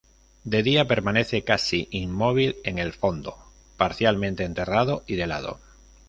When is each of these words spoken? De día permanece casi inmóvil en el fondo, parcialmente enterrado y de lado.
De 0.45 0.63
día 0.63 0.87
permanece 0.87 1.43
casi 1.43 1.87
inmóvil 1.91 2.55
en 2.63 2.79
el 2.79 2.91
fondo, 2.93 3.35
parcialmente 3.77 4.45
enterrado 4.45 5.03
y 5.05 5.15
de 5.15 5.27
lado. 5.27 5.59